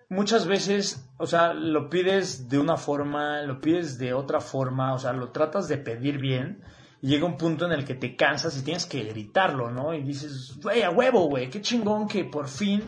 muchas 0.08 0.46
veces, 0.46 1.08
o 1.18 1.26
sea, 1.26 1.52
lo 1.52 1.90
pides 1.90 2.48
de 2.48 2.58
una 2.58 2.76
forma, 2.76 3.42
lo 3.42 3.60
pides 3.60 3.98
de 3.98 4.14
otra 4.14 4.40
forma, 4.40 4.94
o 4.94 4.98
sea, 4.98 5.12
lo 5.12 5.30
tratas 5.30 5.68
de 5.68 5.78
pedir 5.78 6.18
bien. 6.18 6.62
Y 7.02 7.08
llega 7.08 7.26
un 7.26 7.36
punto 7.36 7.66
en 7.66 7.72
el 7.72 7.84
que 7.84 7.94
te 7.94 8.16
cansas 8.16 8.56
y 8.58 8.64
tienes 8.64 8.86
que 8.86 9.04
gritarlo, 9.04 9.70
¿no? 9.70 9.92
Y 9.92 10.02
dices, 10.02 10.58
güey, 10.62 10.82
a 10.82 10.90
huevo, 10.90 11.28
güey, 11.28 11.50
qué 11.50 11.60
chingón 11.60 12.08
que 12.08 12.24
por 12.24 12.48
fin 12.48 12.82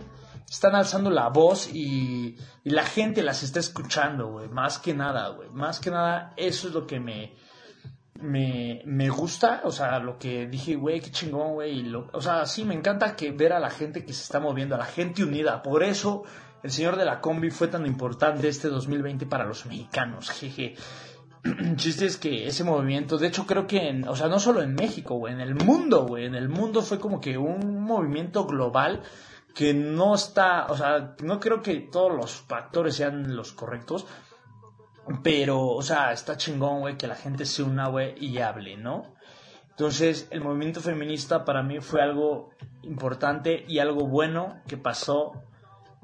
están 0.51 0.75
alzando 0.75 1.11
la 1.11 1.29
voz 1.29 1.69
y, 1.73 2.37
la 2.65 2.85
gente 2.85 3.23
las 3.23 3.43
está 3.43 3.61
escuchando, 3.61 4.29
güey. 4.29 4.49
Más 4.49 4.79
que 4.79 4.93
nada, 4.93 5.29
güey. 5.31 5.49
Más 5.51 5.81
que 5.81 5.91
nada, 5.91 6.35
eso 6.37 6.69
es 6.69 6.75
lo 6.75 6.87
que 6.87 7.01
me, 7.01 7.35
me, 8.21 8.83
me 8.85 9.09
gusta. 9.09 9.63
O 9.65 9.71
sea, 9.71 9.99
lo 10.01 10.19
que 10.19 10.47
dije, 10.47 10.77
güey, 10.77 11.01
qué 11.01 11.11
chingón, 11.11 11.55
güey. 11.55 11.91
O 12.13 12.21
sea, 12.21 12.45
sí, 12.45 12.65
me 12.65 12.75
encanta 12.75 13.17
que 13.17 13.31
ver 13.31 13.55
a 13.55 13.61
la 13.61 13.71
gente 13.71 14.05
que 14.05 14.13
se 14.13 14.23
está 14.23 14.39
moviendo, 14.39 14.75
a 14.75 14.79
la 14.79 14.85
gente 14.85 15.23
unida. 15.23 15.63
Por 15.63 15.83
eso 15.83 16.25
el 16.63 16.71
señor 16.71 16.97
de 16.97 17.05
la 17.05 17.21
combi 17.21 17.51
fue 17.51 17.69
tan 17.69 17.87
importante 17.87 18.49
este 18.49 18.69
2020 18.69 19.27
para 19.27 19.47
los 19.47 19.65
mexicanos, 19.65 20.31
jeje. 20.31 20.75
chiste 21.77 22.07
es 22.07 22.17
que 22.17 22.47
ese 22.47 22.65
movimiento, 22.65 23.17
de 23.17 23.29
hecho 23.29 23.47
creo 23.47 23.67
que, 23.67 23.89
en, 23.89 24.09
o 24.09 24.17
sea, 24.17 24.29
no 24.29 24.41
solo 24.41 24.61
en 24.61 24.75
México, 24.75 25.15
güey, 25.15 25.33
en 25.33 25.41
el 25.41 25.55
mundo, 25.55 26.05
güey, 26.07 26.27
en 26.27 26.35
el 26.35 26.49
mundo 26.49 26.83
fue 26.83 26.99
como 26.99 27.21
que 27.21 27.39
un 27.39 27.81
movimiento 27.81 28.45
global 28.45 29.03
que 29.55 29.75
no 29.75 30.15
está, 30.15 30.67
o 30.67 30.77
sea, 30.77 31.17
no 31.23 31.41
creo 31.41 31.63
que 31.63 31.81
todos 31.81 32.15
los 32.15 32.33
factores 32.33 32.97
sean 32.97 33.35
los 33.35 33.53
correctos, 33.53 34.07
pero, 35.23 35.67
o 35.69 35.83
sea, 35.83 36.13
está 36.13 36.37
chingón, 36.37 36.81
güey, 36.81 36.97
que 36.97 37.07
la 37.07 37.17
gente 37.17 37.47
se 37.47 37.63
una, 37.63 37.89
güey, 37.89 38.15
y 38.19 38.39
hable, 38.39 38.77
¿no? 38.77 39.15
Entonces, 39.71 40.29
el 40.31 40.41
movimiento 40.41 40.81
feminista 40.81 41.45
para 41.45 41.63
mí 41.63 41.81
fue 41.81 42.03
algo 42.03 42.51
importante 42.83 43.65
y 43.69 43.79
algo 43.79 44.07
bueno 44.07 44.61
que 44.67 44.77
pasó 44.77 45.45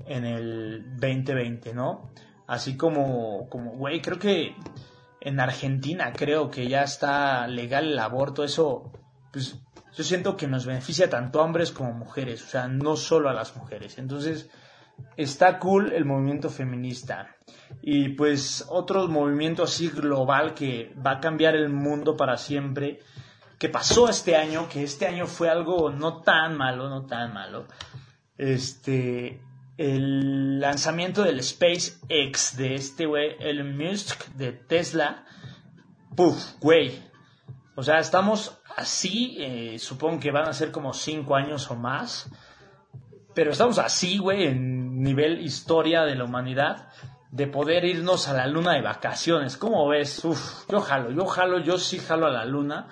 en 0.06 0.24
el 0.24 0.96
2020, 0.98 1.74
¿no? 1.74 2.10
Así 2.46 2.76
como, 2.76 3.48
como, 3.48 3.72
güey, 3.72 4.00
creo 4.00 4.18
que 4.18 4.54
en 5.20 5.40
Argentina 5.40 6.12
creo 6.12 6.50
que 6.50 6.68
ya 6.68 6.82
está 6.82 7.46
legal 7.46 7.92
el 7.92 7.98
aborto, 7.98 8.44
eso, 8.44 8.92
pues, 9.32 9.58
yo 9.96 10.04
siento 10.04 10.36
que 10.36 10.46
nos 10.46 10.66
beneficia 10.66 11.08
tanto 11.08 11.40
a 11.40 11.44
hombres 11.44 11.70
como 11.70 11.92
mujeres, 11.92 12.42
o 12.42 12.48
sea, 12.48 12.68
no 12.68 12.96
solo 12.96 13.28
a 13.28 13.34
las 13.34 13.56
mujeres. 13.56 13.98
Entonces, 13.98 14.50
está 15.16 15.58
cool 15.58 15.92
el 15.92 16.04
movimiento 16.04 16.50
feminista. 16.50 17.36
Y 17.82 18.10
pues 18.10 18.64
otro 18.68 19.06
movimiento 19.08 19.62
así 19.62 19.88
global 19.88 20.54
que 20.54 20.94
va 21.04 21.12
a 21.12 21.20
cambiar 21.20 21.54
el 21.54 21.68
mundo 21.68 22.16
para 22.16 22.36
siempre, 22.36 23.00
que 23.58 23.68
pasó 23.68 24.08
este 24.08 24.36
año, 24.36 24.68
que 24.68 24.82
este 24.82 25.06
año 25.06 25.26
fue 25.26 25.48
algo 25.48 25.90
no 25.90 26.22
tan 26.22 26.56
malo, 26.56 26.88
no 26.88 27.06
tan 27.06 27.32
malo. 27.32 27.66
Este, 28.36 29.40
el 29.76 30.60
lanzamiento 30.60 31.22
del 31.22 31.42
SpaceX 31.42 32.56
de 32.56 32.74
este 32.74 33.06
güey, 33.06 33.36
el 33.40 33.64
Musk 33.64 34.26
de 34.34 34.52
Tesla. 34.52 35.24
Puf, 36.16 36.54
güey. 36.60 37.13
O 37.76 37.82
sea, 37.82 37.98
estamos 37.98 38.60
así, 38.76 39.36
eh, 39.38 39.78
supongo 39.78 40.20
que 40.20 40.30
van 40.30 40.48
a 40.48 40.52
ser 40.52 40.70
como 40.70 40.92
cinco 40.92 41.34
años 41.34 41.70
o 41.70 41.74
más. 41.74 42.30
Pero 43.34 43.50
estamos 43.50 43.78
así, 43.78 44.18
güey, 44.18 44.44
en 44.44 45.02
nivel 45.02 45.40
historia 45.40 46.02
de 46.02 46.14
la 46.14 46.24
humanidad, 46.24 46.88
de 47.32 47.48
poder 47.48 47.84
irnos 47.84 48.28
a 48.28 48.32
la 48.34 48.46
luna 48.46 48.74
de 48.74 48.82
vacaciones. 48.82 49.56
¿Cómo 49.56 49.88
ves? 49.88 50.24
Uf, 50.24 50.68
yo 50.68 50.80
jalo, 50.80 51.10
yo 51.10 51.26
jalo, 51.26 51.58
yo 51.58 51.78
sí 51.78 51.98
jalo 51.98 52.26
a 52.26 52.30
la 52.30 52.44
luna. 52.44 52.88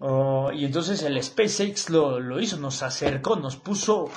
Oh, 0.00 0.50
y 0.52 0.64
entonces 0.64 1.02
el 1.04 1.22
SpaceX 1.22 1.88
lo, 1.88 2.18
lo 2.18 2.40
hizo, 2.40 2.56
nos 2.56 2.82
acercó, 2.82 3.36
nos 3.36 3.56
puso 3.56 4.10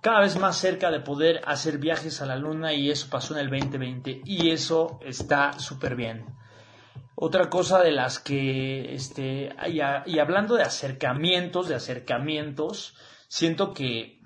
cada 0.00 0.20
vez 0.20 0.38
más 0.38 0.56
cerca 0.56 0.92
de 0.92 1.00
poder 1.00 1.42
hacer 1.46 1.78
viajes 1.78 2.22
a 2.22 2.26
la 2.26 2.36
luna 2.36 2.72
y 2.72 2.92
eso 2.92 3.08
pasó 3.10 3.34
en 3.34 3.40
el 3.40 3.50
2020 3.50 4.22
y 4.24 4.50
eso 4.50 5.00
está 5.04 5.58
súper 5.58 5.96
bien. 5.96 6.35
Otra 7.18 7.48
cosa 7.48 7.80
de 7.80 7.92
las 7.92 8.18
que, 8.18 8.94
este, 8.94 9.48
y, 9.68 10.18
hablando 10.18 10.54
de 10.54 10.64
acercamientos, 10.64 11.66
de 11.66 11.74
acercamientos, 11.74 12.94
siento 13.26 13.72
que 13.72 14.20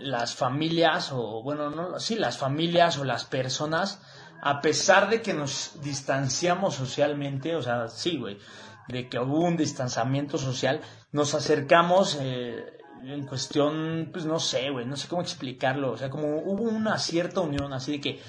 las 0.00 0.34
familias, 0.34 1.12
o 1.12 1.40
bueno, 1.44 1.70
no, 1.70 2.00
sí, 2.00 2.16
las 2.16 2.36
familias 2.36 2.98
o 2.98 3.04
las 3.04 3.24
personas, 3.26 4.02
a 4.42 4.60
pesar 4.60 5.08
de 5.08 5.22
que 5.22 5.34
nos 5.34 5.80
distanciamos 5.84 6.74
socialmente, 6.74 7.54
o 7.54 7.62
sea, 7.62 7.86
sí, 7.86 8.18
güey, 8.18 8.38
de 8.88 9.08
que 9.08 9.20
hubo 9.20 9.44
un 9.44 9.56
distanciamiento 9.56 10.36
social, 10.36 10.80
nos 11.12 11.34
acercamos 11.34 12.18
eh, 12.20 12.76
en 13.04 13.24
cuestión, 13.24 14.10
pues 14.12 14.24
no 14.24 14.40
sé, 14.40 14.70
güey, 14.70 14.84
no 14.84 14.96
sé 14.96 15.06
cómo 15.06 15.22
explicarlo. 15.22 15.92
O 15.92 15.96
sea, 15.96 16.10
como 16.10 16.38
hubo 16.38 16.64
una 16.64 16.98
cierta 16.98 17.40
unión, 17.40 17.72
así 17.72 17.92
de 17.92 18.00
que 18.00 18.20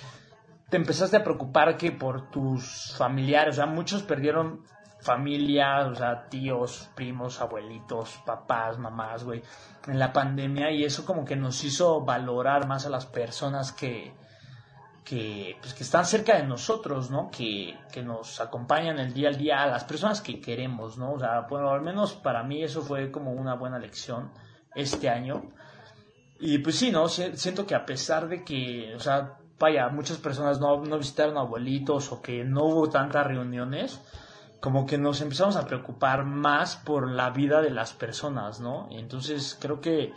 te 0.71 0.77
empezaste 0.77 1.17
a 1.17 1.23
preocupar 1.23 1.75
que 1.75 1.91
por 1.91 2.31
tus 2.31 2.95
familiares, 2.97 3.55
o 3.55 3.57
sea, 3.57 3.65
muchos 3.65 4.03
perdieron 4.03 4.63
familia, 5.01 5.85
o 5.85 5.95
sea, 5.95 6.29
tíos, 6.29 6.89
primos, 6.95 7.41
abuelitos, 7.41 8.21
papás, 8.25 8.79
mamás, 8.79 9.25
güey, 9.25 9.43
en 9.87 9.99
la 9.99 10.13
pandemia 10.13 10.71
y 10.71 10.85
eso 10.85 11.05
como 11.05 11.25
que 11.25 11.35
nos 11.35 11.61
hizo 11.65 12.05
valorar 12.05 12.67
más 12.67 12.85
a 12.85 12.89
las 12.89 13.05
personas 13.05 13.73
que, 13.73 14.13
que, 15.03 15.57
pues, 15.59 15.73
que 15.73 15.83
están 15.83 16.05
cerca 16.05 16.37
de 16.37 16.43
nosotros, 16.43 17.11
¿no? 17.11 17.29
Que, 17.29 17.77
que 17.91 18.01
nos 18.01 18.39
acompañan 18.39 18.97
el 18.97 19.13
día 19.13 19.27
al 19.27 19.37
día, 19.37 19.63
a 19.63 19.67
las 19.67 19.83
personas 19.83 20.21
que 20.21 20.39
queremos, 20.39 20.97
¿no? 20.97 21.11
O 21.11 21.19
sea, 21.19 21.41
bueno, 21.49 21.71
al 21.71 21.81
menos 21.81 22.13
para 22.13 22.43
mí 22.43 22.63
eso 22.63 22.81
fue 22.81 23.11
como 23.11 23.33
una 23.33 23.55
buena 23.55 23.77
lección 23.77 24.31
este 24.73 25.09
año. 25.09 25.51
Y 26.39 26.59
pues 26.59 26.77
sí, 26.77 26.91
¿no? 26.91 27.09
Siento 27.09 27.67
que 27.67 27.75
a 27.75 27.85
pesar 27.85 28.29
de 28.29 28.45
que, 28.45 28.93
o 28.95 28.99
sea, 29.01 29.40
vaya, 29.62 29.88
muchas 29.88 30.18
personas 30.18 30.60
no, 30.60 30.84
no 30.84 30.98
visitaron 30.98 31.38
abuelitos 31.38 32.12
o 32.12 32.22
que 32.22 32.44
no 32.44 32.65
hubo 32.65 32.89
tantas 32.89 33.25
reuniones, 33.25 34.01
como 34.60 34.86
que 34.86 34.98
nos 34.98 35.22
empezamos 35.22 35.56
a 35.56 35.65
preocupar 35.65 36.25
más 36.25 36.75
por 36.75 37.10
la 37.10 37.30
vida 37.30 37.62
de 37.62 37.70
las 37.70 37.94
personas, 37.94 38.60
¿no? 38.60 38.89
entonces 38.91 39.58
creo 39.60 39.80
que 39.80 40.13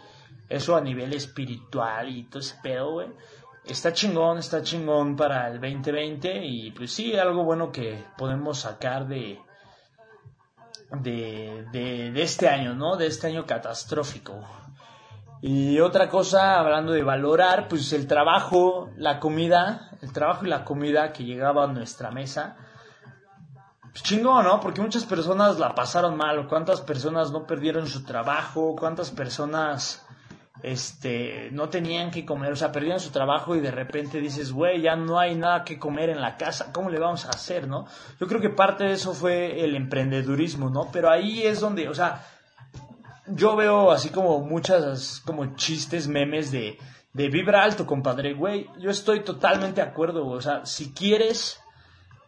eso 0.48 0.76
a 0.76 0.80
nivel 0.80 1.12
espiritual 1.12 2.08
y 2.08 2.24
todo 2.24 2.40
ese 2.40 2.56
pedo, 2.62 2.92
güey, 2.92 3.08
está 3.64 3.92
chingón, 3.92 4.38
está 4.38 4.62
chingón 4.62 5.16
para 5.16 5.48
el 5.48 5.60
2020 5.60 6.44
y 6.44 6.70
pues 6.72 6.92
sí, 6.92 7.16
algo 7.16 7.44
bueno 7.44 7.72
que 7.72 8.04
podemos 8.18 8.58
sacar 8.58 9.06
de, 9.06 9.38
de, 11.00 11.66
de, 11.72 12.10
de 12.12 12.22
este 12.22 12.48
año, 12.48 12.74
¿no? 12.74 12.96
De 12.96 13.06
este 13.06 13.28
año 13.28 13.46
catastrófico. 13.46 14.63
Y 15.42 15.80
otra 15.80 16.08
cosa, 16.08 16.58
hablando 16.58 16.92
de 16.92 17.02
valorar, 17.02 17.68
pues 17.68 17.92
el 17.92 18.06
trabajo, 18.06 18.90
la 18.96 19.20
comida, 19.20 19.90
el 20.00 20.12
trabajo 20.12 20.46
y 20.46 20.48
la 20.48 20.64
comida 20.64 21.12
que 21.12 21.24
llegaba 21.24 21.64
a 21.64 21.66
nuestra 21.66 22.10
mesa, 22.10 22.56
pues 23.82 24.02
chingón, 24.02 24.44
¿no? 24.44 24.58
Porque 24.60 24.80
muchas 24.80 25.04
personas 25.04 25.58
la 25.58 25.74
pasaron 25.74 26.16
mal, 26.16 26.48
cuántas 26.48 26.80
personas 26.80 27.30
no 27.30 27.46
perdieron 27.46 27.86
su 27.86 28.04
trabajo, 28.04 28.74
cuántas 28.74 29.10
personas 29.10 30.04
este 30.64 31.50
no 31.52 31.68
tenían 31.68 32.10
que 32.10 32.24
comer, 32.24 32.52
o 32.52 32.56
sea, 32.56 32.72
perdieron 32.72 32.98
su 32.98 33.10
trabajo 33.10 33.54
y 33.54 33.60
de 33.60 33.70
repente 33.70 34.18
dices, 34.18 34.50
güey, 34.50 34.80
ya 34.80 34.96
no 34.96 35.18
hay 35.18 35.34
nada 35.34 35.62
que 35.62 35.78
comer 35.78 36.08
en 36.08 36.22
la 36.22 36.36
casa, 36.38 36.72
¿cómo 36.72 36.88
le 36.88 36.98
vamos 36.98 37.26
a 37.26 37.30
hacer, 37.30 37.68
no? 37.68 37.86
Yo 38.18 38.26
creo 38.26 38.40
que 38.40 38.48
parte 38.48 38.84
de 38.84 38.92
eso 38.92 39.12
fue 39.12 39.62
el 39.62 39.76
emprendedurismo, 39.76 40.70
¿no? 40.70 40.88
Pero 40.90 41.10
ahí 41.10 41.42
es 41.42 41.60
donde, 41.60 41.88
o 41.88 41.94
sea, 41.94 42.24
yo 43.26 43.56
veo 43.56 43.90
así 43.90 44.10
como 44.10 44.40
muchas 44.40 45.22
como 45.24 45.56
chistes, 45.56 46.08
memes 46.08 46.50
de 46.50 46.78
de 47.12 47.28
vibra 47.28 47.62
alto, 47.62 47.86
compadre, 47.86 48.34
güey, 48.34 48.68
yo 48.80 48.90
estoy 48.90 49.20
totalmente 49.20 49.80
de 49.80 49.86
acuerdo, 49.86 50.26
o 50.26 50.40
sea, 50.40 50.66
si 50.66 50.92
quieres 50.92 51.60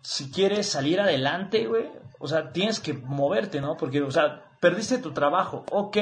si 0.00 0.30
quieres 0.30 0.68
salir 0.68 1.00
adelante, 1.00 1.66
güey, 1.66 1.90
o 2.20 2.28
sea, 2.28 2.52
tienes 2.52 2.78
que 2.78 2.94
moverte, 2.94 3.60
¿no? 3.60 3.76
Porque, 3.76 4.00
o 4.02 4.10
sea, 4.12 4.44
perdiste 4.60 4.98
tu 4.98 5.10
trabajo, 5.10 5.64
ok, 5.72 5.96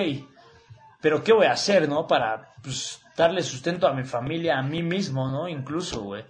pero 1.00 1.24
¿qué 1.24 1.32
voy 1.32 1.46
a 1.46 1.52
hacer, 1.52 1.88
no? 1.88 2.06
Para, 2.06 2.52
pues, 2.62 3.00
darle 3.16 3.42
sustento 3.42 3.88
a 3.88 3.94
mi 3.94 4.04
familia, 4.04 4.58
a 4.58 4.62
mí 4.62 4.82
mismo, 4.82 5.30
¿no? 5.30 5.48
Incluso, 5.48 6.02
güey. 6.02 6.24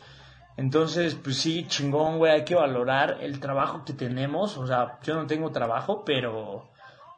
Entonces, 0.56 1.16
pues 1.16 1.38
sí, 1.38 1.66
chingón, 1.66 2.18
güey, 2.18 2.32
hay 2.32 2.44
que 2.44 2.54
valorar 2.54 3.18
el 3.20 3.40
trabajo 3.40 3.84
que 3.84 3.92
tenemos, 3.92 4.56
o 4.56 4.66
sea, 4.68 5.00
yo 5.02 5.16
no 5.16 5.26
tengo 5.26 5.50
trabajo, 5.50 6.04
pero, 6.04 6.68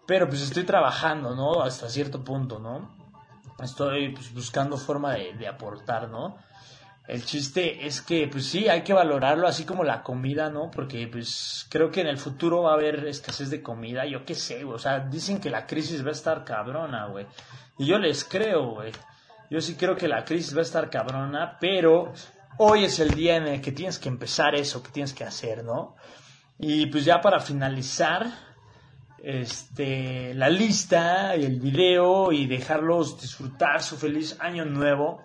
pero 0.06 0.28
pues 0.28 0.42
estoy 0.42 0.64
trabajando, 0.64 1.34
¿no? 1.34 1.62
Hasta 1.62 1.88
cierto 1.88 2.22
punto, 2.24 2.58
¿no? 2.58 2.90
Estoy 3.62 4.12
pues, 4.14 4.32
buscando 4.32 4.76
forma 4.76 5.14
de, 5.14 5.34
de 5.34 5.48
aportar, 5.48 6.08
¿no? 6.08 6.36
El 7.08 7.24
chiste 7.24 7.86
es 7.86 8.00
que, 8.00 8.26
pues 8.26 8.46
sí, 8.46 8.68
hay 8.68 8.82
que 8.82 8.92
valorarlo 8.92 9.46
así 9.46 9.64
como 9.64 9.84
la 9.84 10.02
comida, 10.02 10.50
¿no? 10.50 10.70
Porque, 10.72 11.06
pues, 11.06 11.66
creo 11.70 11.90
que 11.90 12.00
en 12.00 12.08
el 12.08 12.18
futuro 12.18 12.62
va 12.62 12.72
a 12.72 12.74
haber 12.74 13.06
escasez 13.06 13.48
de 13.48 13.62
comida, 13.62 14.04
yo 14.06 14.24
qué 14.24 14.34
sé, 14.34 14.64
güey. 14.64 14.74
O 14.74 14.78
sea, 14.78 14.98
dicen 14.98 15.40
que 15.40 15.48
la 15.48 15.66
crisis 15.66 16.04
va 16.04 16.08
a 16.08 16.12
estar 16.12 16.44
cabrona, 16.44 17.06
güey. 17.06 17.26
Y 17.78 17.86
yo 17.86 17.98
les 17.98 18.24
creo, 18.24 18.70
güey. 18.70 18.90
Yo 19.50 19.60
sí 19.60 19.76
creo 19.76 19.94
que 19.94 20.08
la 20.08 20.24
crisis 20.24 20.54
va 20.56 20.60
a 20.60 20.62
estar 20.62 20.90
cabrona, 20.90 21.58
pero 21.60 22.12
hoy 22.58 22.84
es 22.84 22.98
el 22.98 23.10
día 23.10 23.36
en 23.36 23.46
el 23.46 23.60
que 23.60 23.70
tienes 23.70 24.00
que 24.00 24.08
empezar 24.08 24.56
eso, 24.56 24.82
que 24.82 24.90
tienes 24.90 25.14
que 25.14 25.22
hacer, 25.22 25.62
¿no? 25.62 25.94
Y 26.58 26.86
pues 26.86 27.04
ya 27.04 27.20
para 27.20 27.38
finalizar, 27.38 28.26
este, 29.22 30.34
la 30.34 30.48
lista 30.48 31.36
y 31.36 31.44
el 31.44 31.60
video 31.60 32.32
y 32.32 32.46
dejarlos 32.46 33.20
disfrutar 33.20 33.82
su 33.82 33.96
feliz 33.96 34.36
año 34.40 34.64
nuevo. 34.64 35.22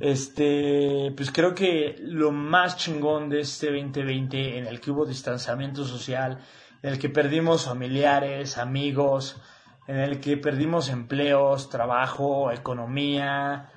Este, 0.00 1.12
pues 1.16 1.32
creo 1.32 1.54
que 1.54 1.96
lo 2.00 2.30
más 2.30 2.76
chingón 2.76 3.28
de 3.28 3.40
este 3.40 3.66
2020 3.66 4.58
en 4.58 4.66
el 4.66 4.80
que 4.80 4.90
hubo 4.90 5.04
distanciamiento 5.04 5.84
social, 5.84 6.38
en 6.82 6.92
el 6.92 6.98
que 6.98 7.08
perdimos 7.08 7.66
familiares, 7.66 8.58
amigos, 8.58 9.40
en 9.88 9.96
el 9.96 10.20
que 10.20 10.36
perdimos 10.36 10.88
empleos, 10.88 11.68
trabajo, 11.68 12.52
economía, 12.52 13.70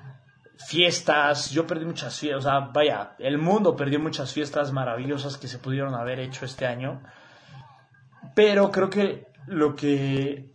fiestas, 0.56 1.50
yo 1.50 1.66
perdí 1.66 1.84
muchas 1.84 2.18
fiestas, 2.18 2.44
o 2.44 2.48
sea, 2.48 2.60
vaya, 2.72 3.16
el 3.18 3.38
mundo 3.38 3.74
perdió 3.74 3.98
muchas 3.98 4.32
fiestas 4.32 4.72
maravillosas 4.72 5.36
que 5.36 5.48
se 5.48 5.58
pudieron 5.58 5.94
haber 5.94 6.20
hecho 6.20 6.44
este 6.44 6.66
año, 6.66 7.02
pero 8.34 8.70
creo 8.70 8.90
que 8.90 9.31
lo 9.46 9.74
que 9.74 10.50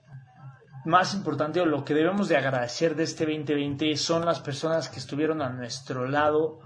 más 0.86 1.13
importante 1.13 1.60
o 1.60 1.65
lo 1.65 1.84
que 1.84 1.93
debemos 1.93 2.30
de 2.30 2.38
agradecer 2.38 2.95
de 2.95 3.04
este 3.04 3.26
2020 3.26 3.95
son 3.97 4.26
las 4.26 4.39
personas 4.39 4.89
que 4.89 5.00
estuvieron 5.00 5.41
a 5.41 5.50
nuestro 5.50 6.08
lado 6.08 6.62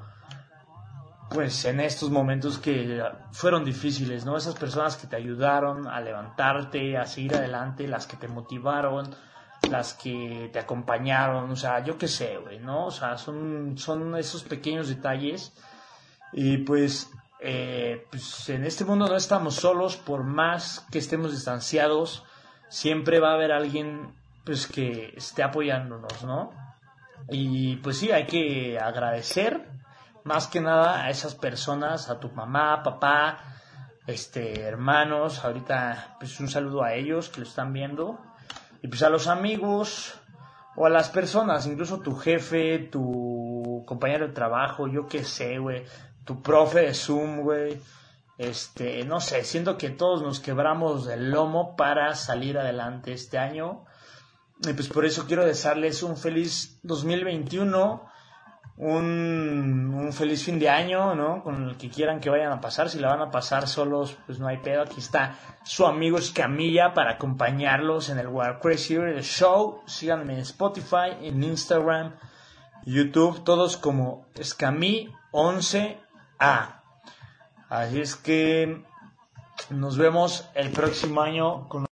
pues 1.31 1.63
en 1.65 1.79
estos 1.79 2.09
momentos 2.11 2.57
que 2.57 3.01
fueron 3.31 3.63
difíciles, 3.63 4.25
¿no? 4.25 4.35
Esas 4.35 4.55
personas 4.55 4.97
que 4.97 5.07
te 5.07 5.15
ayudaron 5.15 5.87
a 5.87 6.01
levantarte, 6.01 6.97
a 6.97 7.05
seguir 7.05 7.35
adelante, 7.35 7.87
las 7.87 8.05
que 8.05 8.17
te 8.17 8.27
motivaron, 8.27 9.09
las 9.69 9.93
que 9.93 10.49
te 10.51 10.59
acompañaron, 10.59 11.49
o 11.49 11.55
sea, 11.55 11.83
yo 11.83 11.97
qué 11.97 12.09
sé, 12.09 12.37
güey, 12.37 12.59
¿no? 12.59 12.87
O 12.87 12.91
sea, 12.91 13.17
son, 13.17 13.77
son 13.77 14.15
esos 14.17 14.43
pequeños 14.43 14.89
detalles 14.89 15.53
y 16.33 16.57
pues, 16.57 17.09
eh, 17.43 18.05
pues 18.11 18.49
en 18.49 18.63
este 18.65 18.85
mundo 18.85 19.07
no 19.07 19.15
estamos 19.15 19.55
solos, 19.55 19.97
por 19.97 20.23
más 20.23 20.85
que 20.91 20.99
estemos 20.99 21.31
distanciados, 21.31 22.23
siempre 22.69 23.19
va 23.19 23.31
a 23.31 23.33
haber 23.33 23.51
alguien 23.51 24.13
pues 24.45 24.67
que 24.67 25.13
esté 25.17 25.41
apoyándonos, 25.41 26.23
¿no? 26.23 26.51
Y 27.29 27.77
pues 27.77 27.97
sí, 27.97 28.11
hay 28.11 28.27
que 28.27 28.77
agradecer 28.79 29.67
más 30.23 30.47
que 30.47 30.61
nada 30.61 31.03
a 31.03 31.09
esas 31.09 31.33
personas, 31.33 32.09
a 32.09 32.19
tu 32.19 32.29
mamá, 32.29 32.83
papá, 32.83 33.39
este, 34.05 34.61
hermanos, 34.61 35.43
ahorita 35.43 36.17
pues 36.19 36.39
un 36.39 36.47
saludo 36.47 36.83
a 36.83 36.93
ellos 36.93 37.29
que 37.29 37.41
lo 37.41 37.47
están 37.47 37.73
viendo, 37.73 38.19
y 38.83 38.87
pues 38.87 39.01
a 39.01 39.09
los 39.09 39.27
amigos 39.27 40.20
o 40.75 40.85
a 40.85 40.89
las 40.89 41.09
personas, 41.09 41.65
incluso 41.67 41.99
tu 41.99 42.15
jefe, 42.15 42.79
tu 42.79 43.83
compañero 43.85 44.27
de 44.27 44.33
trabajo, 44.33 44.87
yo 44.87 45.07
qué 45.07 45.23
sé, 45.23 45.59
güey, 45.59 45.83
tu 46.25 46.41
profe 46.41 46.81
de 46.81 46.93
Zoom, 46.93 47.41
güey, 47.41 47.81
este, 48.37 49.03
no 49.03 49.19
sé, 49.19 49.43
siento 49.43 49.77
que 49.77 49.89
todos 49.89 50.21
nos 50.21 50.39
quebramos 50.39 51.07
el 51.07 51.31
lomo 51.31 51.75
para 51.75 52.15
salir 52.15 52.57
adelante 52.57 53.13
este 53.13 53.37
año. 53.37 53.85
Y 54.63 54.73
pues 54.73 54.87
por 54.87 55.05
eso 55.05 55.25
quiero 55.27 55.45
desearles 55.45 56.03
un 56.03 56.17
feliz 56.17 56.79
2021, 56.83 58.03
un, 58.81 60.09
feliz 60.11 60.43
fin 60.43 60.59
de 60.59 60.69
año, 60.69 61.15
¿no? 61.15 61.43
Con 61.43 61.69
el 61.69 61.77
que 61.77 61.89
quieran 61.89 62.19
que 62.19 62.29
vayan 62.29 62.51
a 62.51 62.59
pasar. 62.59 62.89
Si 62.89 62.99
la 62.99 63.09
van 63.09 63.21
a 63.21 63.31
pasar 63.31 63.67
solos, 63.67 64.17
pues 64.25 64.39
no 64.39 64.47
hay 64.47 64.57
pedo. 64.57 64.81
Aquí 64.81 64.99
está 64.99 65.35
su 65.63 65.85
amigo 65.85 66.17
Escamilla 66.17 66.93
para 66.93 67.11
acompañarlos 67.11 68.09
en 68.09 68.17
el 68.17 68.27
War 68.27 68.59
Crazy 68.59 68.97
Show. 69.21 69.83
Síganme 69.85 70.33
en 70.33 70.39
Spotify, 70.39 71.15
en 71.21 71.43
Instagram, 71.43 72.15
YouTube, 72.83 73.43
todos 73.43 73.77
como 73.77 74.25
Escamí11A. 74.33 76.81
Así 77.69 78.01
es 78.01 78.15
que 78.15 78.83
nos 79.69 79.97
vemos 79.97 80.49
el 80.55 80.71
próximo 80.71 81.21
año 81.21 81.69
con 81.69 81.85